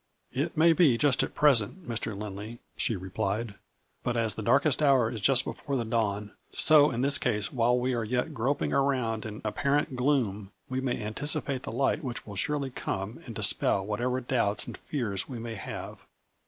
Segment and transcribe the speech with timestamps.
[0.43, 2.17] "It may be, just at present, Mr.
[2.17, 3.53] Lindley," she replied,
[4.01, 7.77] "but, as' the darkest hour is just before the dawn,' so in this case, while
[7.77, 12.35] we are yet groping around in apparent gloom, we may anticipate the light which will
[12.35, 16.07] surely come and dispel whatever doubts and fears we may have.